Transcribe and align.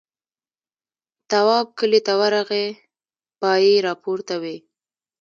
تواب 1.29 1.67
کلي 1.79 1.99
ته 2.05 2.13
ورغی 2.21 2.65
پایې 3.39 3.73
راپورته 3.87 4.35
وې. 4.41 4.57